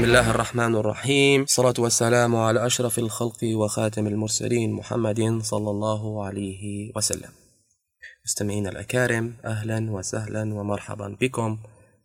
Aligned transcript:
بسم 0.00 0.08
الله 0.08 0.30
الرحمن 0.30 0.74
الرحيم 0.74 1.42
الصلاة 1.42 1.74
والسلام 1.78 2.36
على 2.36 2.66
أشرف 2.66 2.98
الخلق 2.98 3.44
وخاتم 3.54 4.06
المرسلين 4.06 4.72
محمد 4.72 5.38
صلى 5.42 5.70
الله 5.70 6.24
عليه 6.24 6.92
وسلم 6.96 7.30
مستمعينا 8.24 8.70
الأكارم 8.70 9.34
أهلا 9.44 9.90
وسهلا 9.90 10.54
ومرحبا 10.54 11.16
بكم 11.20 11.58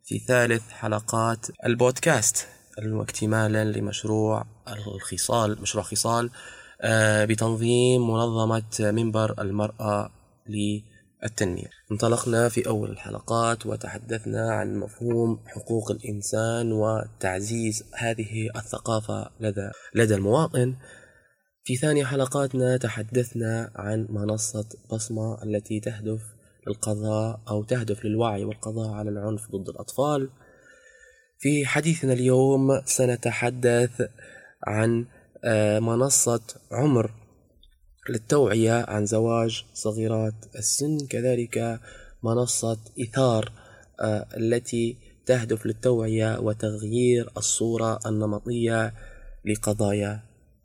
في 0.04 0.20
ثالث 0.20 0.70
حلقات 0.71 1.47
البودكاست 1.66 2.47
واكتمالا 2.84 3.64
لمشروع 3.66 4.46
الخصال 4.68 5.62
مشروع 5.62 5.84
خصال 5.84 6.30
بتنظيم 7.25 8.12
منظمة 8.12 8.80
منبر 8.80 9.41
المرأة 9.41 10.09
للتنمية 11.24 11.69
انطلقنا 11.92 12.50
في 12.50 12.68
أول 12.68 12.89
الحلقات 12.89 13.65
وتحدثنا 13.65 14.51
عن 14.51 14.75
مفهوم 14.75 15.39
حقوق 15.47 15.92
الإنسان 15.92 16.71
وتعزيز 16.71 17.83
هذه 17.93 18.50
الثقافة 18.56 19.29
لدى 19.39 19.70
لدى 19.96 20.15
المواطن. 20.15 20.75
في 21.64 21.75
ثاني 21.75 22.06
حلقاتنا 22.06 22.78
تحدثنا 22.78 23.71
عن 23.75 24.07
منصة 24.09 24.65
بصمة 24.92 25.43
التي 25.43 25.79
تهدف 25.79 26.21
للقضاء 26.68 27.39
أو 27.50 27.64
تهدف 27.64 28.06
للوعي 28.06 28.43
والقضاء 28.43 28.92
على 28.92 29.09
العنف 29.09 29.51
ضد 29.51 29.70
الأطفال. 29.70 30.29
في 31.39 31.65
حديثنا 31.65 32.14
اليوم 32.14 32.81
سنتحدث 32.86 34.09
عن 34.64 35.06
آه، 35.44 35.80
منصة 35.80 36.42
عمر 36.72 37.11
للتوعية 38.09 38.86
عن 38.88 39.05
زواج 39.05 39.66
صغيرات 39.73 40.33
السن 40.55 40.97
كذلك 41.09 41.80
منصة 42.23 42.78
إثار 43.02 43.52
آه، 44.02 44.25
التي 44.38 44.97
تهدف 45.25 45.66
للتوعية 45.66 46.39
وتغيير 46.39 47.30
الصورة 47.38 48.00
النمطية 48.06 48.94
لقضايا 49.45 50.20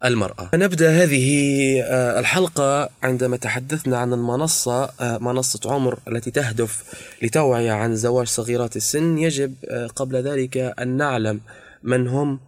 المرأة. 0.05 0.51
نبدأ 0.55 0.91
هذه 0.91 1.81
آه، 1.83 2.21
الحلقة 2.21 2.89
عندما 3.03 3.37
تحدثنا 3.37 3.99
عن 3.99 4.13
المنصة 4.13 4.85
آه، 4.85 5.19
منصة 5.19 5.61
عمر 5.73 5.99
التي 6.09 6.31
تهدف 6.31 6.85
لتوعية 7.23 7.73
عن 7.73 7.97
زواج 7.97 8.27
صغيرات 8.27 8.77
السن. 8.77 9.19
يجب 9.19 9.55
قبل 9.97 10.17
ذلك 10.17 10.57
أن 10.57 10.97
نعلم 10.97 11.41
من 11.83 12.09
هم 12.09 12.41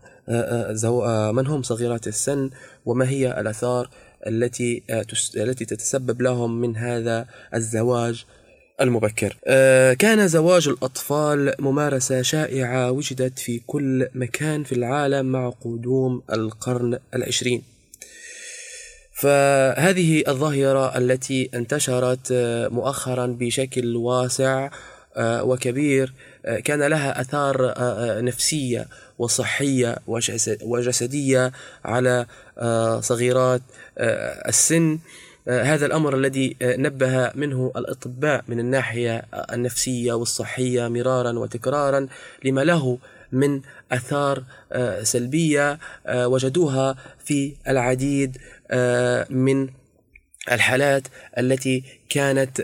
من 1.32 1.46
هم 1.46 1.62
صغيرات 1.62 2.08
السن 2.08 2.50
وما 2.86 3.08
هي 3.08 3.40
الآثار 3.40 3.90
التي 4.26 4.82
آه، 4.90 5.06
التي 5.36 5.64
تتسبب 5.64 6.22
لهم 6.22 6.60
من 6.60 6.76
هذا 6.76 7.26
الزواج 7.54 8.24
المبكر. 8.80 9.36
آه، 9.46 9.92
كان 9.94 10.28
زواج 10.28 10.68
الأطفال 10.68 11.54
ممارسة 11.58 12.22
شائعة 12.22 12.90
وجدت 12.90 13.38
في 13.38 13.60
كل 13.66 14.08
مكان 14.14 14.64
في 14.64 14.72
العالم 14.72 15.26
مع 15.26 15.48
قدوم 15.48 16.22
القرن 16.32 16.98
العشرين. 17.14 17.62
فهذه 19.12 20.24
الظاهرة 20.28 20.98
التي 20.98 21.50
انتشرت 21.54 22.28
آه، 22.32 22.68
مؤخرا 22.68 23.26
بشكل 23.26 23.96
واسع 23.96 24.70
وكبير 25.18 26.12
كان 26.64 26.82
لها 26.82 27.20
أثار 27.20 27.74
نفسية 28.24 28.86
وصحية 29.22 29.96
وجسدية 30.62 31.52
على 31.84 32.26
صغيرات 33.00 33.62
السن. 34.48 34.98
هذا 35.48 35.86
الأمر 35.86 36.16
الذي 36.16 36.56
نبه 36.62 37.30
منه 37.34 37.72
الأطباء 37.76 38.44
من 38.48 38.60
الناحية 38.60 39.24
النفسية 39.52 40.12
والصحية 40.12 40.88
مرارا 40.88 41.38
وتكرارا 41.38 42.08
لما 42.44 42.64
له 42.64 42.98
من 43.32 43.60
أثار 43.92 44.42
سلبية 45.02 45.78
وجدوها 46.08 46.96
في 47.24 47.52
العديد 47.68 48.38
من 49.30 49.68
الحالات 50.52 51.02
التي 51.38 51.84
كانت 52.08 52.54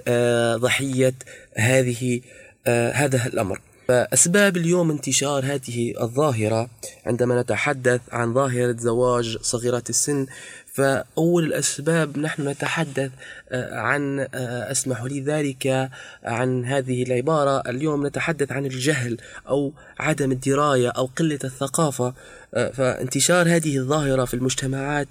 ضحية 0.56 1.14
هذه 1.56 2.20
هذا 2.66 3.26
الأمر. 3.26 3.60
فأسباب 3.88 4.56
اليوم 4.56 4.90
انتشار 4.90 5.44
هذه 5.44 5.94
الظاهرة 6.00 6.70
عندما 7.06 7.42
نتحدث 7.42 8.00
عن 8.12 8.34
ظاهرة 8.34 8.76
زواج 8.78 9.38
صغيرات 9.42 9.90
السن 9.90 10.26
فأول 10.72 11.44
الأسباب 11.44 12.18
نحن 12.18 12.48
نتحدث 12.48 13.10
آه، 13.50 13.80
عن 13.80 14.20
آه، 14.34 14.70
اسمحوا 14.70 15.08
لي 15.08 15.20
ذلك 15.20 15.90
عن 16.24 16.64
هذه 16.64 17.02
العبارة. 17.02 17.70
اليوم 17.70 18.06
نتحدث 18.06 18.52
عن 18.52 18.66
الجهل 18.66 19.16
أو 19.48 19.72
عدم 19.98 20.32
الدراية 20.32 20.88
أو 20.88 21.10
قلة 21.16 21.38
الثقافة. 21.44 22.14
آه، 22.54 22.70
فانتشار 22.70 23.48
هذه 23.48 23.78
الظاهرة 23.78 24.24
في 24.24 24.34
المجتمعات 24.34 25.08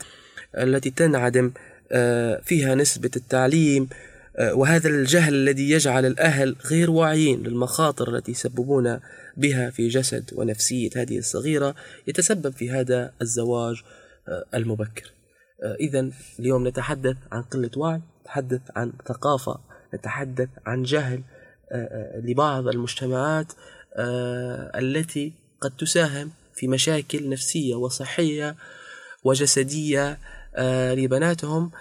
التي 0.58 0.90
تنعدم 0.90 1.52
فيها 2.44 2.76
نسبة 2.76 3.12
التعليم 3.16 3.90
وهذا 4.40 4.90
الجهل 4.90 5.34
الذي 5.34 5.70
يجعل 5.70 6.06
الأهل 6.06 6.56
غير 6.66 6.92
واعيين 6.92 7.44
للمخاطر 7.44 8.16
التي 8.16 8.32
يسببون 8.32 9.00
بها 9.38 9.70
في 9.70 9.88
جسد 9.88 10.30
ونفسية 10.34 10.90
هذه 10.96 11.18
الصغيرة 11.18 11.76
يتسبب 12.08 12.54
في 12.54 12.72
هذا 12.72 13.14
الزواج 13.22 13.82
المبكر. 14.54 15.14
آه، 15.64 15.76
إذا 15.80 16.10
اليوم 16.40 16.68
نتحدث 16.68 17.18
عن 17.32 17.42
قلة 17.42 17.72
وعي 17.78 18.02
نتحدث 18.22 18.62
عن 18.76 18.94
ثقافة 19.08 19.60
نتحدث 19.94 20.50
عن 20.66 20.84
جهل 20.84 21.24
آه، 21.72 21.76
آه، 21.76 22.20
لبعض 22.20 22.68
المجتمعات 22.68 23.54
التي 24.76 25.34
قد 25.62 25.72
تساهم 25.72 26.32
في 26.56 26.68
مشاكل 26.68 27.30
نفسية 27.30 27.76
وصحية 27.76 28.56
وجسدية 29.24 30.18
لبناتهم 30.94 31.72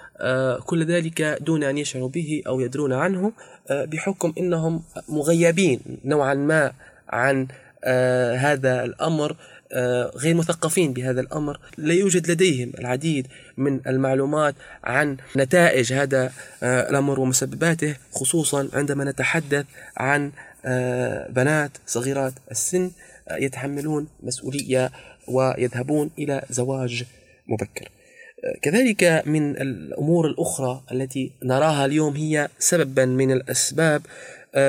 كل 0.66 0.86
ذلك 0.86 1.22
دون 1.40 1.64
أن 1.64 1.78
يشعروا 1.78 2.08
به 2.08 2.42
أو 2.46 2.60
يدرون 2.60 2.92
عنه 2.92 3.32
بحكم 3.70 4.32
أنهم 4.38 4.82
مغيبين 5.08 5.80
نوعا 6.04 6.34
ما 6.34 6.72
عن 7.08 7.46
هذا 8.36 8.84
الأمر 8.84 9.36
آه، 9.72 10.12
غير 10.16 10.34
مثقفين 10.34 10.92
بهذا 10.92 11.20
الأمر 11.20 11.60
لا 11.78 11.94
يوجد 11.94 12.30
لديهم 12.30 12.72
العديد 12.78 13.26
من 13.56 13.80
المعلومات 13.86 14.54
عن 14.84 15.16
نتائج 15.36 15.92
هذا 15.92 16.32
آه، 16.62 16.90
الأمر 16.90 17.20
ومسبباته 17.20 17.96
خصوصا 18.12 18.68
عندما 18.72 19.04
نتحدث 19.04 19.66
عن 19.96 20.32
آه، 20.64 21.28
بنات 21.30 21.70
صغيرات 21.86 22.32
السن 22.50 22.90
يتحملون 23.30 24.08
مسؤولية 24.22 24.90
ويذهبون 25.28 26.10
إلى 26.18 26.42
زواج 26.50 27.04
مبكر. 27.48 27.88
كذلك 28.62 29.22
من 29.26 29.56
الأمور 29.56 30.26
الأخرى 30.26 30.82
التي 30.92 31.30
نراها 31.42 31.84
اليوم 31.84 32.16
هي 32.16 32.48
سببا 32.58 33.04
من 33.04 33.32
الأسباب 33.32 34.02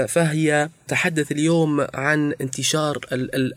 فهي 0.08 0.70
تحدث 0.88 1.32
اليوم 1.32 1.88
عن 1.94 2.34
انتشار 2.42 3.00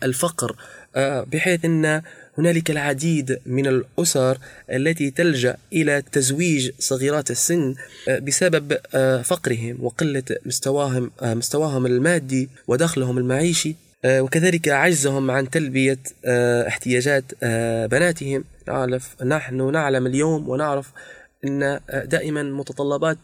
الفقر 0.03 0.55
آه، 0.95 1.23
بحيث 1.23 1.65
أن 1.65 2.01
هنالك 2.37 2.71
العديد 2.71 3.39
من 3.45 3.67
الأسر 3.67 4.37
التي 4.71 5.11
تلجأ 5.11 5.57
إلى 5.73 6.03
تزويج 6.11 6.71
صغيرات 6.79 7.31
السن 7.31 7.75
آه، 8.09 8.19
بسبب 8.19 8.77
آه، 8.93 9.21
فقرهم 9.21 9.77
وقلة 9.81 10.23
مستواهم 10.45 11.11
مستواهم 11.21 11.85
المادي 11.85 12.49
ودخلهم 12.67 13.17
المعيشي. 13.17 13.75
وكذلك 14.05 14.69
عجزهم 14.69 15.31
عن 15.31 15.49
تلبية 15.49 15.99
احتياجات 16.67 17.23
بناتهم. 17.91 18.43
نعرف 18.67 19.23
نحن 19.23 19.71
نعلم 19.71 20.07
اليوم 20.07 20.49
ونعرف 20.49 20.91
أن 21.45 21.79
دائما 22.05 22.43
متطلبات 22.43 23.17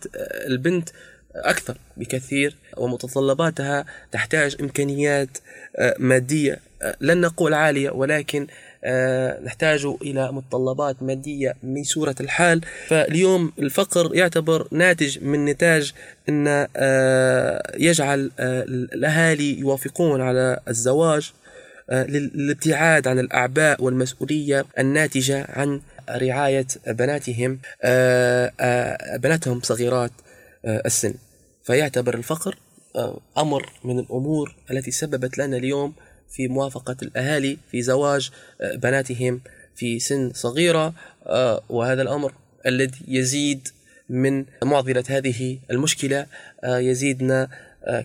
البنت 0.47 0.89
أكثر 1.35 1.77
بكثير 1.97 2.55
ومتطلباتها 2.77 3.85
تحتاج 4.11 4.55
إمكانيات 4.61 5.37
مادية 5.99 6.59
لن 7.01 7.21
نقول 7.21 7.53
عالية 7.53 7.89
ولكن 7.89 8.41
آه، 8.41 8.53
نحتاج 9.45 9.85
إلى 10.01 10.31
متطلبات 10.31 11.03
مادية 11.03 11.55
ميسورة 11.63 12.15
الحال. 12.19 12.61
فاليوم 12.87 13.53
الفقر 13.59 14.15
يعتبر 14.15 14.67
ناتج 14.71 15.23
من 15.23 15.45
نتاج 15.45 15.93
أن 16.29 16.67
آه، 16.75 17.73
يجعل 17.77 18.31
آه، 18.39 18.63
الأهالي 18.63 19.59
يوافقون 19.59 20.21
على 20.21 20.59
الزواج 20.67 21.31
للابتعاد 21.91 23.07
عن 23.07 23.19
الأعباء 23.19 23.83
والمسؤولية 23.83 24.65
الناتجة 24.79 25.45
عن 25.49 25.81
رعاية 26.09 26.67
بناتهم 26.87 27.59
بناتهم 29.19 29.61
صغيرات 29.61 30.11
السن. 30.65 31.13
فيعتبر 31.63 32.13
الفقر 32.13 32.57
أمر 33.37 33.69
من 33.83 33.99
الأمور 33.99 34.55
التي 34.71 34.91
سببت 34.91 35.37
لنا 35.37 35.57
اليوم 35.57 35.93
في 36.31 36.47
موافقة 36.47 36.95
الأهالي 37.01 37.57
في 37.71 37.81
زواج 37.81 38.29
آه، 38.61 38.75
بناتهم 38.75 39.41
في 39.75 39.99
سن 39.99 40.31
صغيرة 40.33 40.93
آه، 41.27 41.61
وهذا 41.69 42.01
الأمر 42.01 42.33
الذي 42.65 42.99
يزيد 43.07 43.67
من 44.09 44.45
معضلة 44.63 45.03
هذه 45.09 45.59
المشكلة 45.71 46.25
آه، 46.63 46.77
يزيدنا 46.77 47.49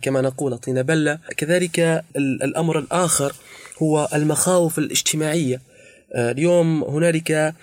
كما 0.02 0.20
نقول 0.20 0.58
طين 0.58 0.82
بلة. 0.82 1.18
كذلك 1.36 2.04
الأمر 2.16 2.78
الآخر 2.78 3.34
هو 3.82 4.08
المخاوف 4.14 4.78
الاجتماعية. 4.78 5.60
اليوم 6.14 6.84
هنالك 6.84 7.54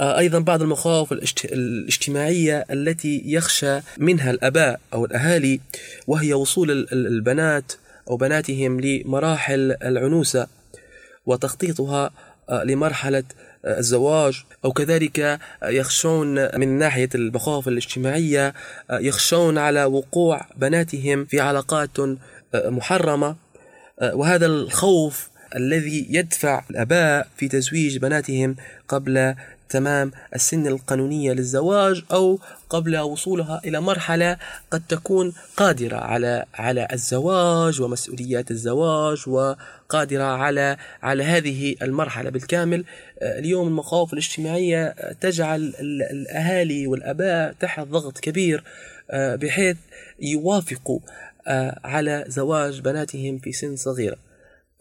أيضا 0.00 0.38
بعض 0.38 0.62
المخاوف 0.62 1.12
الاجتماعية 1.44 2.64
التي 2.70 3.22
يخشى 3.26 3.80
منها 3.98 4.30
الآباء 4.30 4.80
أو 4.92 5.04
الأهالي 5.04 5.60
وهي 6.06 6.34
وصول 6.34 6.88
البنات 6.92 7.72
أو 8.10 8.16
بناتهم 8.16 8.80
لمراحل 8.80 9.76
العنوسة 9.82 10.46
وتخطيطها 11.26 12.10
لمرحلة 12.64 13.24
الزواج 13.66 14.42
أو 14.64 14.72
كذلك 14.72 15.38
يخشون 15.64 16.58
من 16.58 16.68
ناحية 16.78 17.08
المخاوف 17.14 17.68
الاجتماعية 17.68 18.54
يخشون 18.90 19.58
على 19.58 19.84
وقوع 19.84 20.40
بناتهم 20.56 21.24
في 21.24 21.40
علاقات 21.40 21.98
محرمة. 22.54 23.36
وهذا 24.02 24.46
الخوف 24.46 25.28
الذي 25.56 26.06
يدفع 26.10 26.64
الآباء 26.70 27.28
في 27.36 27.48
تزويج 27.48 27.98
بناتهم 27.98 28.56
قبل 28.88 29.34
تمام 29.72 30.10
السن 30.34 30.66
القانونية 30.66 31.32
للزواج 31.32 32.02
أو 32.12 32.38
قبل 32.70 32.98
وصولها 32.98 33.60
إلى 33.64 33.80
مرحلة 33.80 34.36
قد 34.70 34.82
تكون 34.88 35.32
قادرة 35.56 35.96
على 35.96 36.44
على 36.54 36.88
الزواج 36.92 37.80
ومسؤوليات 37.80 38.50
الزواج 38.50 39.28
وقادرة 39.28 40.24
على 40.24 40.76
على 41.02 41.22
هذه 41.22 41.76
المرحلة. 41.82 42.30
بالكامل 42.30 42.84
اليوم 43.22 43.68
المخاوف 43.68 44.12
الاجتماعية 44.12 44.94
تجعل 45.20 45.74
الأهالي 46.10 46.86
والأباء 46.86 47.52
تحت 47.52 47.86
ضغط 47.86 48.18
كبير 48.18 48.64
بحيث 49.14 49.76
يوافقوا 50.20 51.00
على 51.84 52.24
زواج 52.28 52.80
بناتهم 52.80 53.38
في 53.38 53.52
سن 53.52 53.76
صغيرة. 53.76 54.16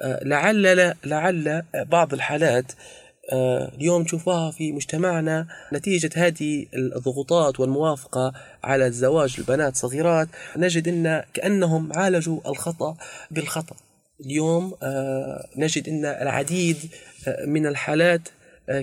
لعل 0.03 0.93
لعل 1.05 1.63
بعض 1.73 2.13
الحالات 2.13 2.71
آه، 2.71 3.10
اليوم 3.33 4.01
نشوفها 4.01 4.51
في 4.51 4.71
مجتمعنا. 4.71 5.47
نتيجة 5.73 6.09
هذه 6.15 6.65
الضغوطات 6.73 7.59
والموافقة 7.59 8.33
على 8.63 8.87
الزواج 8.87 9.35
البنات 9.37 9.75
صغيرات 9.75 10.27
نجد 10.57 10.87
أن 10.87 11.23
كأنهم 11.33 11.93
عالجوا 11.93 12.39
الخطأ 12.51 12.97
بالخطأ. 13.31 13.75
اليوم 14.25 14.73
آه، 14.83 15.47
نجد 15.57 15.89
أن 15.89 16.05
العديد 16.05 16.77
آه، 17.27 17.45
من 17.45 17.67
الحالات 17.67 18.21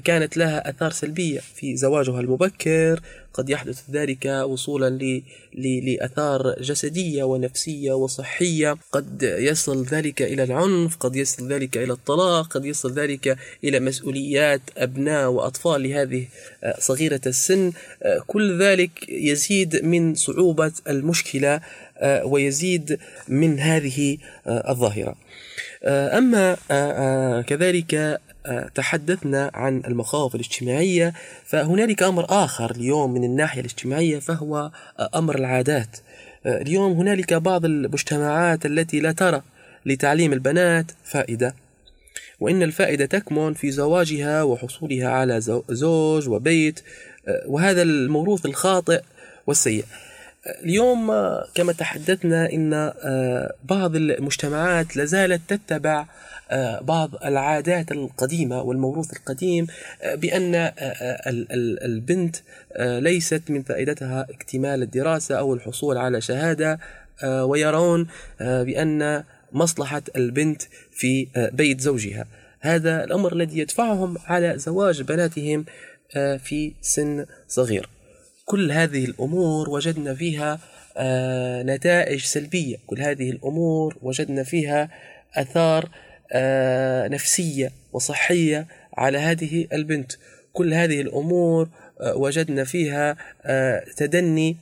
كانت 0.04 0.36
لها 0.36 0.70
آثار 0.70 0.90
سلبية 0.90 1.40
في 1.54 1.76
زواجها 1.76 2.20
المبكر. 2.20 3.00
قد 3.32 3.50
يحدث 3.50 3.90
ذلك 3.90 4.26
وصولا 4.26 5.20
لآثار 5.54 6.54
جسدية 6.60 7.24
ونفسية 7.24 7.92
وصحية. 7.92 8.76
قد 8.92 9.22
يصل 9.22 9.84
ذلك 9.84 10.22
إلى 10.22 10.42
العنف 10.42 10.96
قد 10.96 11.16
يصل 11.16 11.52
ذلك 11.52 11.76
إلى 11.76 11.92
الطلاق 11.92 12.46
قد 12.46 12.64
يصل 12.64 12.92
ذلك 12.92 13.38
إلى 13.64 13.80
مسؤوليات 13.80 14.60
أبناء 14.76 15.28
وأطفال 15.30 15.82
لهذه 15.82 16.26
آه، 16.64 16.76
صغيرة 16.80 17.20
السن. 17.26 17.72
آه، 18.02 18.22
كل 18.26 18.62
ذلك 18.62 19.08
يزيد 19.08 19.84
من 19.84 20.14
صعوبة 20.14 20.72
المشكلة 20.88 21.60
آه، 21.98 22.24
ويزيد 22.24 22.98
من 23.28 23.58
هذه 23.60 24.18
الظاهرة. 24.46 25.14
أما 25.84 26.56
كذلك 27.46 28.20
تحدثنا 28.74 29.50
عن 29.54 29.82
المخاوف 29.86 30.34
الاجتماعية 30.34 31.12
فهنالك 31.44 32.02
أمر 32.02 32.26
آخر 32.28 32.70
اليوم 32.70 33.14
من 33.14 33.24
الناحية 33.24 33.60
الاجتماعية 33.60 34.18
فهو 34.18 34.70
أمر 35.14 35.38
العادات. 35.38 35.96
اليوم 36.46 36.92
هنالك 36.92 37.34
بعض 37.34 37.64
المجتمعات 37.64 38.66
التي 38.66 39.00
لا 39.00 39.12
ترى 39.12 39.42
لتعليم 39.86 40.32
البنات 40.32 40.86
فائدة 41.04 41.54
وإن 42.40 42.62
الفائدة 42.62 43.06
تكمن 43.06 43.54
في 43.54 43.70
زواجها 43.70 44.42
وحصولها 44.42 45.08
على 45.08 45.40
زوج 45.70 46.28
وبيت 46.28 46.80
وهذا 47.46 47.82
الموروث 47.82 48.46
الخاطئ 48.46 49.02
والسيء. 49.46 49.84
اليوم 50.64 51.12
كما 51.54 51.72
تحدثنا 51.72 52.52
إن 52.52 52.92
بعض 53.64 53.96
المجتمعات 53.96 54.96
لازالت 54.96 55.40
تتبع 55.48 56.00
آه، 56.00 56.06
بعض 56.80 57.14
العادات 57.24 57.92
القديمة 57.92 58.62
والموروث 58.62 59.12
القديم 59.12 59.66
آه، 60.02 60.14
بأن 60.14 60.54
آه، 60.54 60.72
البنت 61.84 62.36
ليست 62.80 63.42
من 63.48 63.62
فائدتها 63.62 64.26
اكتمال 64.30 64.82
الدراسة 64.82 65.38
أو 65.38 65.54
الحصول 65.54 65.96
على 65.96 66.20
شهادة 66.20 66.78
ويرون 67.24 68.06
بأن 68.40 69.24
مصلحة 69.52 70.02
البنت 70.16 70.62
في 70.92 71.26
بيت 71.52 71.80
زوجها. 71.80 72.26
هذا 72.60 73.04
الأمر 73.04 73.32
الذي 73.32 73.58
يدفعهم 73.58 74.16
على 74.26 74.58
زواج 74.58 75.02
بناتهم 75.02 75.64
في 76.14 76.72
سن 76.82 77.26
صغير. 77.48 77.88
كل 78.44 78.72
هذه 78.72 79.04
الأمور 79.04 79.70
وجدنا 79.70 80.14
فيها 80.14 80.58
نتائج 81.62 82.20
سلبية. 82.20 82.76
كل 82.86 83.00
هذه 83.00 83.30
الأمور 83.30 83.96
وجدنا 84.02 84.42
فيها 84.42 84.88
أثار 85.36 85.88
آه، 86.32 87.08
نفسية 87.08 87.72
وصحية 87.92 88.66
على 88.96 89.18
هذه 89.18 89.66
البنت. 89.72 90.12
كل 90.52 90.74
هذه 90.74 91.00
الأمور 91.00 91.68
آه، 92.00 92.16
وجدنا 92.16 92.64
فيها 92.64 93.16
آه، 93.44 93.84
تدني 93.96 94.56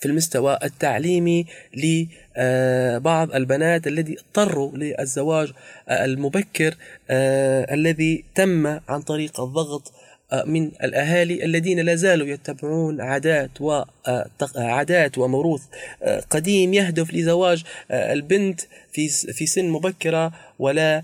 في 0.00 0.06
المستوى 0.06 0.58
التعليمي 0.62 1.46
لبعض 1.74 3.34
البنات 3.34 3.86
الذي 3.86 4.16
اضطروا 4.18 4.76
للزواج 4.76 5.52
المبكر 5.90 6.74
الذي 7.70 8.24
تم 8.34 8.66
عن 8.66 9.02
طريق 9.02 9.40
الضغط 9.40 9.92
من 10.46 10.70
الأهالي 10.84 11.44
الذين 11.44 11.80
لا 11.80 11.94
زالوا 11.94 12.26
يتبعون 12.26 13.00
عادات 13.00 13.50
وعادات 13.60 15.18
وموروث 15.18 15.62
قديم 16.30 16.74
يهدف 16.74 17.14
لزواج 17.14 17.64
البنت 17.90 18.60
في 18.92 19.08
في 19.08 19.46
سن 19.46 19.68
مبكرة 19.68 20.32
ولا 20.58 21.02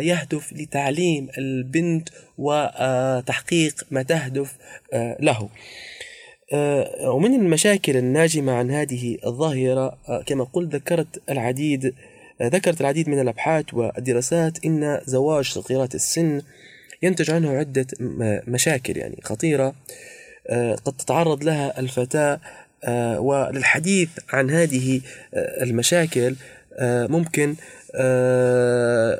يهدف 0.00 0.52
لتعليم 0.52 1.28
البنت 1.38 2.08
وتحقيق 2.38 3.86
ما 3.90 4.02
تهدف 4.02 4.56
له. 5.20 5.48
ومن 7.04 7.34
المشاكل 7.34 7.96
الناجمة 7.96 8.52
عن 8.52 8.70
هذه 8.70 9.18
الظاهرة 9.26 9.98
كما 10.26 10.44
قلت 10.44 10.74
ذكرت 10.74 11.22
العديد 11.30 11.94
ذكرت 12.42 12.80
العديد 12.80 13.08
من 13.08 13.20
الأبحاث 13.20 13.64
والدراسات 13.72 14.64
إن 14.64 15.00
زواج 15.06 15.44
صغيرات 15.44 15.94
السن 15.94 16.42
ينتج 17.02 17.30
عنه 17.30 17.50
عدة 17.50 17.86
مشاكل 18.46 18.96
يعني 18.96 19.18
خطيرة. 19.24 19.74
آه، 20.48 20.74
قد 20.74 20.92
تتعرض 20.92 21.44
لها 21.44 21.80
الفتاة 21.80 22.40
آه، 22.84 23.20
وللحديث 23.20 24.08
عن 24.32 24.50
هذه 24.50 25.00
آه، 25.34 25.62
المشاكل. 25.62 26.34
ممكن 26.80 27.54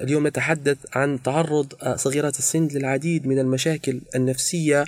اليوم 0.03 0.27
نتحدث 0.27 0.77
عن 0.95 1.23
تعرض 1.23 1.97
صغيرات 1.97 2.39
السن 2.39 2.69
للعديد 2.73 3.27
من 3.27 3.39
المشاكل 3.39 4.01
النفسية 4.15 4.85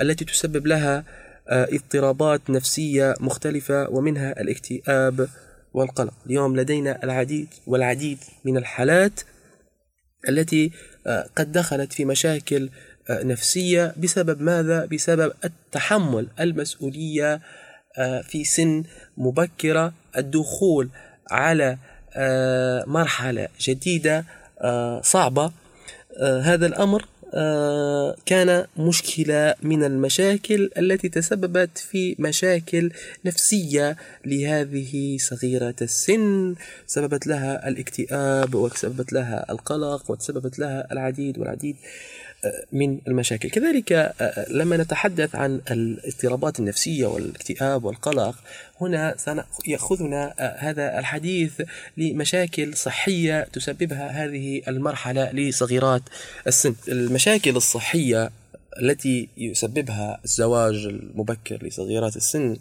التي 0.00 0.24
تسبب 0.24 0.66
لها 0.66 1.04
اضطرابات 1.48 2.40
نفسية 2.50 3.14
مختلفة 3.20 3.90
ومنها 3.90 4.40
الاكتئاب 4.40 5.28
والقلق. 5.74 6.14
اليوم 6.26 6.56
لدينا 6.56 7.04
العديد 7.04 7.48
والعديد 7.66 8.18
من 8.44 8.56
الحالات 8.56 9.20
التي 10.28 10.72
آه، 11.06 11.28
قد 11.36 11.52
دخلت 11.52 11.92
في 11.92 12.04
مشاكل 12.04 12.70
آه، 13.10 13.22
نفسية 13.22 13.94
بسبب 13.96 14.40
ماذا؟ 14.40 14.84
بسبب 14.84 15.32
التحمل 15.44 16.28
المسؤولية 16.40 17.40
آه، 17.98 18.20
في 18.20 18.44
سن 18.44 18.84
مبكرة 19.16 19.92
الدخول 20.16 20.88
على 21.30 21.78
مرحلة 22.86 23.48
جديدة 23.60 24.24
صعبة 25.02 25.52
هذا 26.20 26.66
الأمر 26.66 27.04
كان 28.26 28.66
مشكلة 28.76 29.54
من 29.62 29.84
المشاكل 29.84 30.70
التي 30.78 31.08
تسببت 31.08 31.78
في 31.78 32.16
مشاكل 32.18 32.90
نفسية 33.24 33.96
لهذه 34.26 35.16
صغيرة 35.20 35.74
السن. 35.82 36.54
سببت 36.86 37.26
لها 37.26 37.68
الاكتئاب 37.68 38.54
وسببت 38.54 39.12
لها 39.12 39.52
القلق 39.52 40.10
وتسببت 40.10 40.58
لها 40.58 40.92
العديد 40.92 41.38
والعديد 41.38 41.76
من 42.72 42.98
المشاكل. 43.08 43.50
كذلك 43.50 43.92
آه، 43.92 44.14
آه، 44.20 44.52
لما 44.52 44.76
نتحدث 44.76 45.34
عن 45.34 45.60
الاضطرابات 45.70 46.60
النفسية 46.60 47.06
والاكتئاب 47.06 47.84
والقلق 47.84 48.34
هنا 48.80 49.16
سيأخذنا 49.18 50.34
آه، 50.38 50.56
هذا 50.58 50.98
الحديث 50.98 51.62
لمشاكل 51.96 52.76
صحية 52.76 53.42
تسببها 53.52 54.24
هذه 54.24 54.62
المرحلة 54.68 55.32
لصغيرات 55.32 56.02
السن. 56.46 56.74
المشاكل 56.88 57.56
الصحية 57.56 58.30
التي 58.82 59.28
يسببها 59.36 60.20
الزواج 60.24 60.74
المبكر 60.74 61.66
لصغيرات 61.66 62.16
السن 62.16 62.56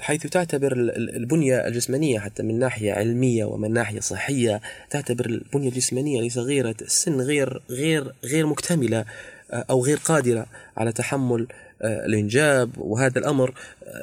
حيث 0.00 0.26
تعتبر 0.26 0.72
البنية 0.96 1.66
الجسمانية 1.66 2.18
حتى 2.18 2.42
من 2.42 2.58
ناحية 2.58 2.92
علمية 2.92 3.44
ومن 3.44 3.72
ناحية 3.72 4.00
صحية 4.00 4.60
تعتبر 4.90 5.26
البنية 5.26 5.68
الجسمانية 5.68 6.22
لصغيرة 6.22 6.74
السن 6.82 7.20
غير 7.20 7.62
غير 7.70 8.12
غير 8.24 8.46
مكتملة 8.46 9.04
أو 9.52 9.84
غير 9.84 9.96
قادرة 9.96 10.46
على 10.76 10.92
تحمل 10.92 11.46
الإنجاب 11.84 12.70
وهذا 12.78 13.18
الأمر 13.18 13.54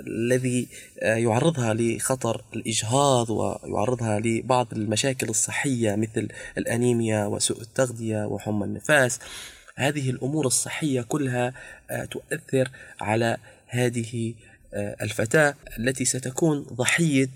الذي 0.07 0.67
يعرضها 1.01 1.73
لخطر 1.73 2.43
الإجهاض 2.55 3.29
ويعرضها 3.29 4.19
لبعض 4.19 4.67
المشاكل 4.73 5.29
الصحية 5.29 5.95
مثل 5.95 6.27
الأنيميا 6.57 7.25
وسوء 7.25 7.61
التغذية 7.61 8.25
وحمى 8.25 8.65
النفاس. 8.65 9.19
هذه 9.75 10.09
الأمور 10.09 10.45
الصحية 10.45 11.01
كلها 11.01 11.53
تؤثر 12.11 12.71
على 13.01 13.37
هذه 13.67 14.33
الفتاة 14.73 15.55
التي 15.79 16.05
ستكون 16.05 16.61
ضحية 16.61 17.29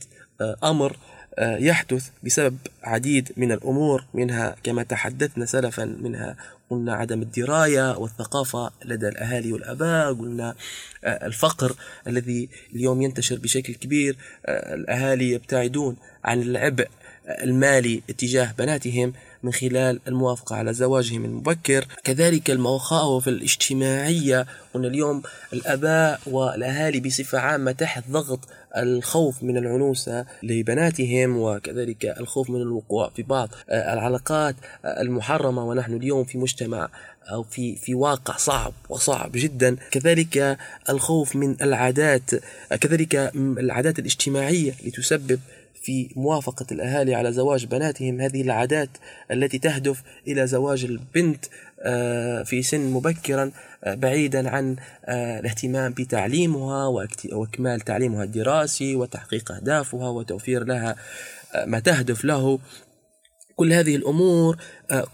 أمر 0.64 0.98
يحدث 1.42 2.10
بسبب 2.24 2.58
عديد 2.84 3.32
من 3.38 3.52
الأمور 3.52 4.06
منها 4.14 4.56
كما 4.64 4.84
تحدثنا 4.84 5.46
سلفا 5.46 5.86
منها 5.86 6.36
قلنا 6.72 6.94
عدم 6.94 7.22
الدراية 7.22 7.98
والثقافة 7.98 8.72
لدى 8.86 9.08
الأهالي 9.08 9.54
والآباء 9.54 10.14
قلنا 10.14 10.56
آه، 11.04 11.26
الفقر 11.28 11.76
الذي 12.08 12.50
اليوم 12.76 13.02
ينتشر 13.02 13.36
بشكل 13.36 13.74
كبير 13.74 14.18
آه، 14.46 14.74
الأهالي 14.76 15.32
يبتعدون 15.32 15.96
عن 16.24 16.42
العبء 16.42 16.88
المالي 17.28 18.02
اتجاه 18.10 18.54
بناتهم. 18.58 19.14
من 19.44 19.54
خلال 19.54 20.00
الموافقة 20.08 20.56
على 20.56 20.74
زواجهم 20.74 21.26
المبكر. 21.26 21.86
كذلك 22.04 22.52
المخاوف 22.52 23.28
الاجتماعية 23.28 24.46
قلنا 24.74 24.88
اليوم 24.88 25.22
الآباء 25.54 26.20
والأهالي 26.26 27.00
بصفة 27.00 27.40
عامة 27.40 27.72
تحت 27.72 28.04
ضغط 28.10 28.40
الخوف 28.78 29.44
من 29.44 29.58
العنوسة 29.58 30.26
لبناتهم 30.44 31.38
وكذلك 31.38 32.06
الخوف 32.06 32.50
من 32.50 32.62
الوقوع 32.62 33.10
في 33.10 33.24
بعض 33.24 33.50
العلاقات 33.72 34.56
المحرمة. 34.86 35.66
ونحن 35.66 35.94
اليوم 35.94 36.24
في 36.24 36.38
مجتمع 36.38 36.90
أو 37.32 37.44
في 37.44 37.76
في 37.76 37.96
واقع 37.96 38.38
صعب 38.38 38.74
وصعب 38.90 39.32
جدا. 39.36 39.78
كذلك 39.92 40.58
الخوف 40.90 41.36
من 41.36 41.56
العادات 41.62 42.32
كذلك 42.82 43.32
العادات 43.36 44.00
الاجتماعية 44.00 44.74
لتسبب 44.86 45.40
في 45.82 46.10
موافقة 46.16 46.66
الأهالي 46.72 47.16
على 47.16 47.34
زواج 47.34 47.66
بناتهم. 47.66 48.22
هذه 48.22 48.42
العادات 48.42 48.90
التي 49.32 49.60
تهدف 49.60 50.04
إلى 50.28 50.48
زواج 50.48 50.84
البنت 50.84 51.46
آه، 51.84 52.44
في 52.44 52.62
سن 52.62 52.80
مبكرا 52.80 53.52
آه، 53.84 53.94
بعيدا 53.94 54.50
عن 54.50 54.76
آه، 55.06 55.40
الاهتمام 55.40 55.92
بتعليمها 55.92 56.88
وإكمال 57.32 57.82
تعليمها 57.82 58.24
الدراسي 58.24 58.96
وتحقيق 58.96 59.52
أهدافها 59.52 60.10
وتوفير 60.10 60.64
لها 60.64 60.96
ما 61.66 61.80
تهدف 61.80 62.26
له. 62.26 62.60
كل 63.56 63.74
هذه 63.74 63.96
الأمور 63.96 64.58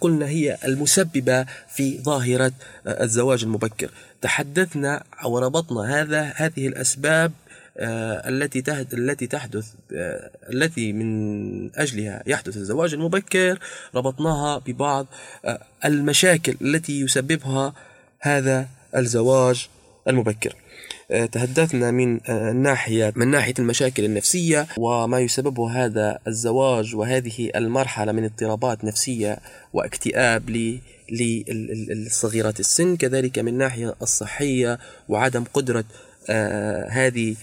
قلنا 0.01 0.27
هي 0.27 0.57
المسببة 0.65 1.45
في 1.69 1.97
ظاهرة 1.97 2.51
الزواج 2.88 3.43
المبكر. 3.43 3.89
تحدثنا 4.21 5.03
وربطنا 5.25 6.01
هذا 6.01 6.21
هذه 6.36 6.67
الأسباب 6.67 7.31
التي 7.79 8.63
التي 8.93 9.27
تحدث 9.27 9.67
آه، 9.96 10.31
التي 10.53 10.93
من 10.93 11.75
أجلها 11.75 12.24
يحدث 12.27 12.57
الزواج 12.57 12.93
المبكر 12.93 13.60
ربطناها 13.96 14.57
ببعض 14.57 15.07
آه، 15.46 15.60
المشاكل 15.86 16.55
التي 16.62 17.01
يسببها 17.01 17.74
هذا 18.19 18.67
الزواج 18.96 19.67
المبكر. 20.07 20.55
تحدثنا 21.31 21.91
من 21.91 22.19
ناحية 22.62 23.13
من 23.15 23.27
ناحية 23.27 23.53
المشاكل 23.60 24.05
النفسية 24.05 24.67
وما 24.77 25.19
يسببه 25.19 25.86
هذا 25.86 26.19
الزواج 26.27 26.96
وهذه 26.96 27.51
المرحلة 27.55 28.12
من 28.12 28.24
اضطرابات 28.24 28.86
نفسية 28.86 29.39
واكتئاب 29.74 30.72
للصغيرات 31.10 32.60
السن. 32.60 32.96
كذلك 32.96 33.39
من 33.39 33.57
ناحية 33.57 33.96
الصحية 34.01 34.79
وعدم 35.10 35.43
قدرة 35.53 35.86
هذه 36.89 37.36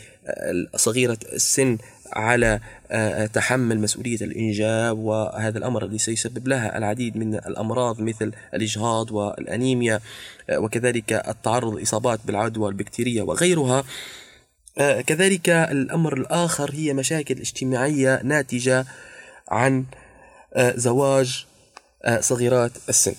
صغيرة 0.77 1.19
السن 1.33 1.79
على 2.13 2.61
آه، 2.91 3.27
تحمل 3.27 3.81
مسؤولية 3.81 4.17
الإنجاب 4.23 4.99
وهذا 4.99 5.59
الأمر 5.59 5.85
الذي 5.85 5.99
سيسبب 5.99 6.49
لها 6.49 6.79
العديد 6.79 7.17
من 7.17 7.35
الأمراض 7.35 8.01
مثل 8.01 8.33
الإجهاض 8.55 9.13
والأنيميا 9.13 10.01
آه، 10.51 10.59
وكذلك 10.59 11.13
التعرض 11.13 11.75
لإصابات 11.75 12.21
بالعدوى 12.25 12.69
البكتيرية 12.69 13.23
وغيرها. 13.23 13.85
آه، 14.79 15.01
كذلك 15.01 15.49
الأمر 15.49 16.17
الآخر 16.17 16.71
هي 16.75 16.93
مشاكل 16.93 17.35
اجتماعية 17.39 18.21
ناتجة 18.23 18.87
عن 19.49 19.85
زواج 20.57 21.47
صغيرات 22.21 22.73
السن. 22.89 23.15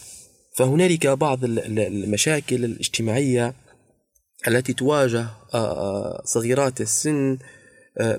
فهنالك 0.54 1.08
بعض 1.08 1.40
المشاكل 1.44 2.66
الاجتماعية 2.66 3.54
التي 4.48 4.74
تواجه 4.74 5.28
صغيرات 6.24 6.82
السن 6.82 7.38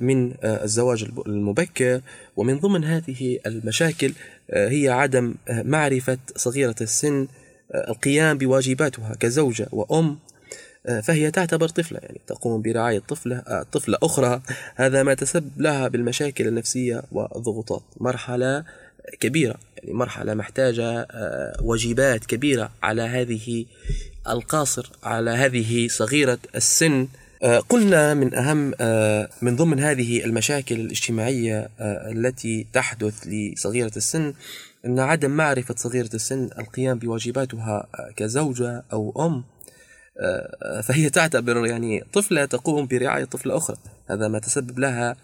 من 0.00 0.35
الزواج 0.45 1.06
المبكر. 1.26 2.00
ومن 2.37 2.59
ضمن 2.59 2.85
هذه 2.85 3.38
المشاكل 3.47 4.12
هي 4.50 4.88
عدم 4.88 5.35
معرفة 5.49 6.18
صغيرة 6.37 6.75
السن 6.80 7.28
القيام 7.75 8.38
بواجباتها 8.38 9.14
كزوجة 9.21 9.68
وأم. 9.73 10.18
فهي 11.02 11.30
تعتبر 11.30 11.68
طفلة 11.68 11.99
يعني 12.02 12.21
تقوم 12.26 12.62
برعاية 12.62 12.99
طفلة 12.99 13.64
طفلة 13.73 13.99
أخرى. 14.02 14.42
هذا 14.75 15.02
ما 15.02 15.14
تسبب 15.14 15.50
لها 15.56 15.88
بالمشاكل 15.88 16.47
النفسية 16.49 17.02
والضغوطات. 17.12 17.83
مرحلة 18.00 18.64
كبيرة. 19.21 19.54
يعني 19.87 19.99
مرحلة 19.99 20.35
محتاجة 20.35 21.07
واجبات 21.61 22.25
كبيرة 22.25 22.71
على 22.83 23.02
هذه 23.02 23.64
القاصر 24.28 24.90
على 25.02 25.31
هذه 25.31 25.88
صغيرة 25.88 26.38
السن. 26.55 27.09
آه، 27.43 27.59
قلنا 27.59 28.14
من 28.14 28.35
أهم 28.35 28.73
آه، 28.81 29.28
من 29.43 29.57
ضمن 29.57 29.81
هذه 29.81 30.25
المشاكل 30.25 30.75
الاجتماعية 30.75 31.69
آه، 31.81 32.11
التي 32.11 32.66
تحدث 32.73 33.26
لصغيرة 33.26 33.93
السن 33.97 34.35
أن 34.87 34.99
عدم 34.99 35.31
معرفة 35.31 35.75
صغيرة 35.78 36.11
السن 36.14 36.50
القيام 36.59 36.99
بواجباتها 36.99 37.87
كزوجة 38.16 38.85
أو 38.93 39.26
أم 39.26 39.45
فهي 40.83 41.11
تعتبر 41.11 41.66
يعني 41.66 42.05
طفلة 42.12 42.45
تقوم 42.45 42.87
برعاية 42.87 43.25
طفلة 43.25 43.57
أخرى. 43.57 43.76
هذا 44.11 44.28
ما 44.28 44.38
تسبب 44.38 44.78
لها 44.78 45.16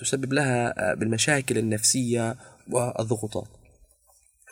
تسبب 0.00 0.32
لها 0.32 0.94
بالمشاكل 0.94 1.58
النفسية 1.58 2.36
والضغوطات. 2.70 3.48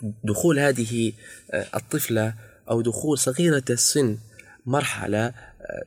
دخول 0.03 0.59
هذه 0.59 1.13
الطفلة 1.55 2.35
أو 2.71 2.81
دخول 2.81 3.19
صغيرة 3.19 3.65
السن 3.71 4.19
مرحلة 4.67 5.33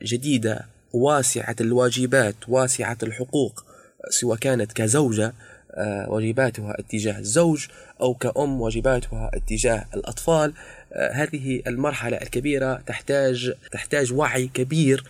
جديدة 0.02 0.66
واسعة 0.92 1.56
الواجبات 1.60 2.34
واسعة 2.48 2.98
الحقوق 3.02 3.64
سواء 4.10 4.38
كانت 4.38 4.72
كزوجة 4.72 5.34
آه، 5.74 6.10
واجباتها 6.10 6.76
اتجاه 6.78 7.18
الزوج 7.18 7.66
أو 8.00 8.14
كأم 8.14 8.60
واجباتها 8.60 9.30
اتجاه 9.34 9.84
الأطفال. 9.94 10.52
آه، 10.92 11.12
هذه 11.12 11.62
المرحلة 11.66 12.16
الكبيرة 12.16 12.74
تحتاج 12.86 13.54
تحتاج 13.72 14.12
وعي 14.12 14.50
كبير 14.54 15.04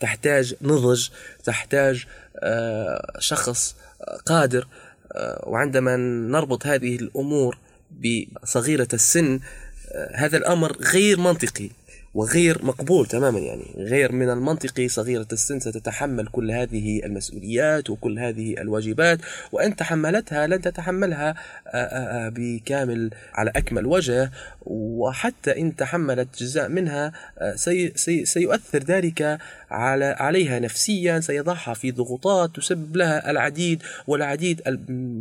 تحتاج 0.00 0.54
نضج 0.62 1.08
تحتاج 1.44 2.06
آه، 2.42 3.16
شخص 3.18 3.76
قادر 4.26 4.66
وعندما 5.42 5.96
نربط 5.96 6.66
هذه 6.66 6.96
الأمور 6.96 7.58
بصغيرة 7.90 8.88
السن 8.92 9.40
هذا 10.14 10.36
الأمر 10.36 10.76
غير 10.76 11.20
منطقي. 11.20 11.70
وغير 12.14 12.64
مقبول 12.64 13.06
تماما 13.06 13.38
يعني 13.38 13.64
غير 13.76 14.12
من 14.12 14.30
المنطقي 14.30 14.88
صغيرة 14.88 15.26
السن 15.32 15.60
ستتحمل 15.60 16.26
كل 16.26 16.50
هذه 16.50 17.04
المسؤوليات 17.04 17.90
وكل 17.90 18.18
هذه 18.18 18.54
الواجبات 18.58 19.18
وإن 19.52 19.76
تحملتها 19.76 20.46
لن 20.46 20.60
تتحملها 20.60 21.30
آه، 21.30 21.76
آه، 21.76 22.26
آه، 22.26 22.28
بكامل 22.28 23.10
على 23.34 23.50
أكمل 23.56 23.86
وجه 23.86 24.30
وحتى 24.66 25.60
إن 25.60 25.76
تحملت 25.76 26.42
جزاء 26.42 26.68
منها 26.68 27.12
سي 27.54 27.92
سي 27.96 28.24
سيؤثر 28.24 28.78
ذلك 28.78 29.38
على 29.70 30.04
عليها 30.04 30.58
نفسيا 30.58 31.20
سيضعها 31.20 31.74
في 31.74 31.90
ضغوطات 31.90 32.56
تسبب 32.56 32.96
لها 32.96 33.30
العديد 33.30 33.82
والعديد 34.06 34.62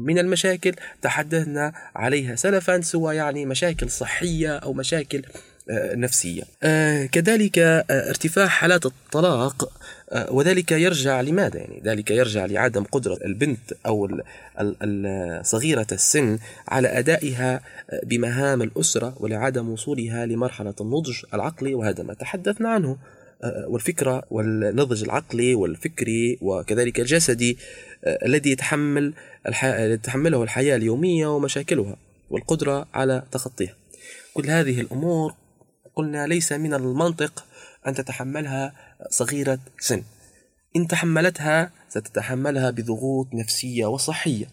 من 0.06 0.20
المشاكل. 0.20 0.74
تحدثنا 1.02 1.74
عليها 1.96 2.36
سلفا 2.36 2.82
سواء 2.82 3.16
يعني 3.16 3.46
مشاكل 3.46 3.90
صحية 3.90 4.58
أو 4.58 4.74
مشاكل 4.74 5.22
نفسية. 5.72 6.44
آه، 6.64 7.06
كذلك 7.06 7.60
آه، 7.60 7.84
ارتفاع 7.90 8.48
حالات 8.48 8.86
الطلاق 8.86 9.72
آه، 10.12 10.34
وذلك 10.34 10.72
يرجع 10.72 11.22
لماذا 11.22 11.58
يعني؟ 11.58 11.82
ذلك 11.86 12.12
يرجع 12.12 12.46
لعدم 12.46 12.84
قدرة 12.84 13.18
البنت 13.26 13.74
أو 13.86 14.10
صغيرة 15.44 15.88
السن 15.92 16.40
على 16.68 16.88
أدائها 16.88 17.62
بمهام 18.04 18.62
الأسرة 18.62 19.16
ولعدم 19.20 19.70
وصولها 19.70 20.26
لمرحلة 20.26 20.74
النضج 20.82 21.16
العقلي 21.34 21.74
وهذا 21.74 22.04
ما 22.04 22.14
تحدثنا 22.14 22.70
عنه. 22.70 22.98
والفكرة 23.68 24.24
والنضج 24.32 25.04
العقلي 25.04 25.56
والفكري 25.56 26.38
وكذلك 26.42 27.00
الجسدي 27.00 27.58
الذي 28.08 28.52
يتحمل 28.52 29.14
تحمله 30.04 30.44
الحياة 30.44 30.76
اليومية 30.76 31.28
ومشاكلها 31.28 31.96
والقدرة 32.30 32.88
على 32.94 33.24
تخطيها. 33.32 33.76
كل 34.34 34.50
هذه 34.50 34.82
الأمور 34.82 35.34
قلنا 36.00 36.28
ليس 36.28 36.52
من 36.52 36.74
المنطق 36.74 37.46
أن 37.88 37.94
تتحملها 37.94 38.74
صغيرة 39.10 39.60
سن. 39.80 40.04
إن 40.76 40.88
تحملتها 40.88 41.72
ستتحملها 41.90 42.70
بضغوط 42.70 43.28
نفسية 43.34 43.86
وصحية. 43.86 44.46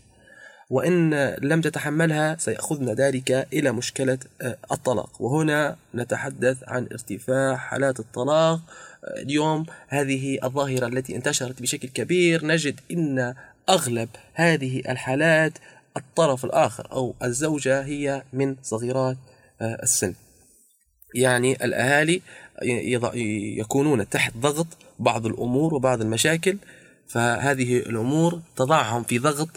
وإن 0.70 1.14
لم 1.42 1.60
تتحملها 1.60 2.36
سيأخذنا 2.38 2.94
ذلك 2.94 3.48
إلى 3.52 3.72
مشكلة 3.72 4.18
آه، 4.42 4.56
الطلاق. 4.72 5.22
وهنا 5.22 5.76
نتحدث 5.94 6.56
عن 6.66 6.88
ارتفاع 6.92 7.56
حالات 7.56 8.00
الطلاق. 8.00 8.60
آه، 9.04 9.22
اليوم 9.22 9.66
هذه 9.88 10.38
الظاهرة 10.44 10.86
التي 10.86 11.16
انتشرت 11.16 11.62
بشكل 11.62 11.88
كبير. 11.88 12.46
نجد 12.46 12.80
إن 12.90 13.34
أغلب 13.68 14.08
هذه 14.34 14.82
الحالات 14.88 15.52
الطرف 15.96 16.44
الآخر 16.44 16.92
أو 16.92 17.14
الزوجة 17.22 17.84
هي 17.84 18.22
من 18.32 18.56
صغيرات 18.62 19.16
آه، 19.60 19.78
السن. 19.82 20.14
يعني 21.14 21.64
الأهالي 21.64 22.22
يكونون 23.58 24.08
تحت 24.08 24.36
ضغط 24.36 24.66
بعض 24.98 25.26
الأمور 25.26 25.74
وبعض 25.74 26.00
المشاكل 26.00 26.58
فهذه 27.08 27.76
الأمور 27.78 28.40
تضعهم 28.56 29.02
في 29.02 29.18
ضغط 29.18 29.48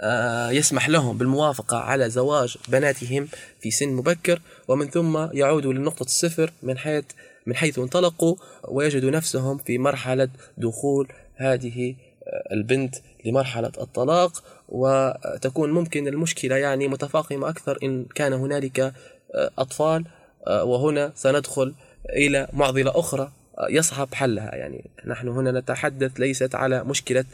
آه، 0.00 0.50
يسمح 0.50 0.88
لهم 0.88 1.18
بالموافقة 1.18 1.76
على 1.76 2.10
زواج 2.10 2.56
بناتهم 2.68 3.28
في 3.60 3.70
سن 3.70 3.88
مبكر 3.88 4.40
ومن 4.68 4.90
ثم 4.90 5.28
يعودوا 5.32 5.72
لنقطة 5.72 6.02
الصفر 6.02 6.52
من 6.62 6.78
حيث 6.78 7.04
من 7.46 7.56
حيث 7.56 7.78
انطلقوا 7.78 8.36
ويجدوا 8.68 9.10
نفسهم 9.10 9.58
في 9.58 9.78
مرحلة 9.78 10.28
دخول 10.58 11.08
هذه 11.36 11.94
آه، 12.26 12.54
البنت 12.54 12.94
لمرحلة 13.24 13.72
الطلاق 13.80 14.42
وتكون 14.68 15.70
ممكن 15.70 16.08
المشكلة 16.08 16.56
يعني 16.56 16.88
متفاقمة 16.88 17.48
أكثر 17.48 17.78
إن 17.82 18.04
كان 18.14 18.32
هنالك 18.32 18.80
آه، 18.80 19.50
أطفال 19.58 20.04
وهنا 20.46 21.12
سندخل 21.16 21.74
إلى 22.10 22.48
معضلة 22.52 22.98
أخرى 23.00 23.32
يصعب 23.70 24.14
حلها. 24.14 24.54
يعني 24.54 24.90
نحن 25.06 25.28
هنا 25.28 25.60
نتحدث 25.60 26.20
ليست 26.20 26.54
على 26.54 26.84
مشكلة 26.84 27.24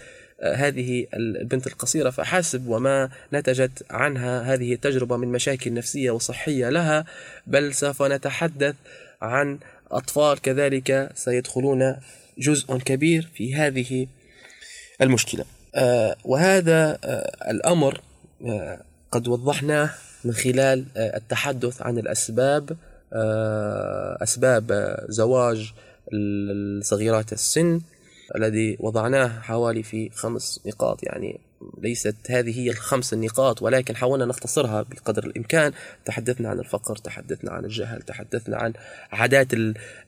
هذه 0.43 1.07
البنت 1.15 1.67
القصيرة 1.67 2.11
فحسب 2.11 2.67
وما 2.69 3.11
نتجت 3.33 3.85
عنها 3.91 4.55
هذه 4.55 4.73
التجربة 4.73 5.17
من 5.17 5.29
مشاكل 5.29 5.75
نفسية 5.75 6.11
وصحية 6.11 6.69
لها 6.69 7.05
بل 7.47 7.75
سوف 7.75 8.03
نتحدث 8.03 8.75
عن 9.23 9.59
أطفال 9.91 10.41
كذلك 10.41 11.11
سيدخلون 11.15 11.97
جزء 12.39 12.79
كبير 12.79 13.29
في 13.35 13.55
هذه 13.55 14.07
المشكلة. 15.03 15.45
آه، 15.75 16.17
وهذا 16.25 16.99
آه، 17.05 17.51
الأمر 17.51 18.01
آه، 18.47 18.81
قد 19.11 19.29
وضحناه 19.29 19.91
من 20.25 20.33
خلال 20.33 20.85
التحدث 20.97 21.83
عن 21.83 21.99
الأسباب 21.99 22.77
أسباب 24.23 24.97
زواج 25.09 25.73
الصغيرات 26.13 27.33
السن 27.33 27.81
الذي 28.37 28.77
وضعناه 28.81 29.41
حوالي 29.41 29.83
في 29.83 30.11
خمس 30.11 30.61
نقاط. 30.67 31.03
يعني 31.03 31.41
ليست 31.79 32.17
هذه 32.29 32.61
هي 32.61 32.71
الخمس 32.71 33.13
النقاط 33.13 33.63
ولكن 33.63 33.97
حاولنا 33.97 34.25
نختصرها 34.25 34.83
بقدر 34.83 35.25
الإمكان. 35.25 35.73
تحدثنا 36.05 36.49
عن 36.49 36.59
الفقر 36.59 36.97
تحدثنا 36.97 37.51
عن 37.51 37.65
الجهل 37.65 38.03
تحدثنا 38.03 38.57
عن 38.57 38.73
عادات 39.11 39.47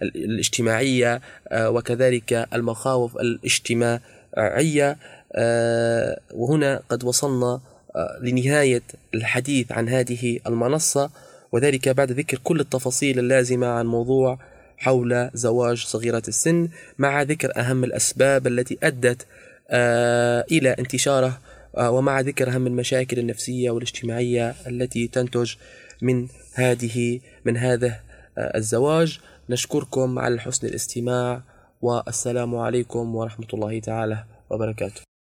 الاجتماعية 0.02 1.20
آه، 1.48 1.70
وكذلك 1.70 2.48
المخاوف 2.54 3.16
الاجتماعية. 3.16 4.96
آه، 5.34 6.20
وهنا 6.34 6.82
قد 6.88 7.04
وصلنا 7.04 7.60
آه، 7.96 8.18
لنهاية 8.22 8.82
الحديث 9.14 9.72
عن 9.72 9.88
هذه 9.88 10.40
المنصة. 10.46 11.10
وذلك 11.52 11.88
بعد 11.88 12.12
ذكر 12.12 12.38
كل 12.44 12.60
التفاصيل 12.60 13.18
اللازمة 13.18 13.66
عن 13.66 13.86
موضوع 13.86 14.38
حول 14.76 15.30
زواج 15.34 15.84
صغيرة 15.84 16.22
السن 16.28 16.68
مع 16.98 17.22
ذكر 17.22 17.52
أهم 17.56 17.84
الأسباب 17.84 18.46
التي 18.46 18.78
أدت 18.82 19.26
آه، 19.70 20.44
إلى 20.50 20.70
انتشاره 20.70 21.38
آه، 21.76 21.90
ومع 21.90 22.20
ذكر 22.20 22.48
أهم 22.48 22.66
المشاكل 22.66 23.18
النفسية 23.18 23.70
والاجتماعية 23.70 24.54
التي 24.66 25.08
تنتج 25.08 25.54
من 26.02 26.28
هذه 26.54 27.20
من 27.44 27.56
هذا 27.56 28.00
آه، 28.38 28.56
الزواج. 28.56 29.20
نشكركم 29.50 30.18
على 30.18 30.40
حسن 30.40 30.66
الاستماع 30.66 31.42
والسلام 31.82 32.56
عليكم 32.56 33.14
ورحمة 33.14 33.46
الله 33.54 33.80
تعالى 33.80 34.24
وبركاته. 34.50 35.11